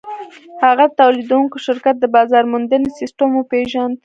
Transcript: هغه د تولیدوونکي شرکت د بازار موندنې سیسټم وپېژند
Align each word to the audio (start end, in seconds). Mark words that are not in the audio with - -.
هغه 0.65 0.85
د 0.89 0.93
تولیدوونکي 0.99 1.57
شرکت 1.65 1.95
د 1.99 2.05
بازار 2.15 2.43
موندنې 2.51 2.89
سیسټم 2.99 3.29
وپېژند 3.33 3.95